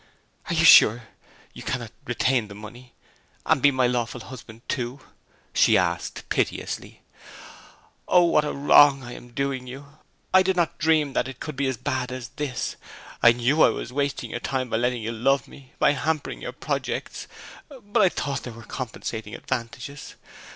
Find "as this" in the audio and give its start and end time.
12.11-12.77